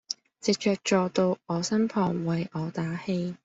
[0.41, 3.35] 藉著坐到我身旁為我打氣